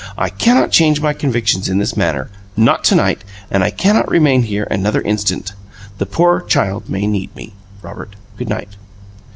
[0.17, 4.41] I cannot change my convictions in this matter not to night and I cannot remain
[4.41, 5.53] here another instant.
[5.99, 7.53] The poor child may need me.
[7.83, 8.75] Robert, good night."